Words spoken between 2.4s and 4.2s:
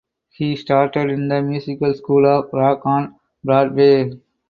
Rock on Broadway.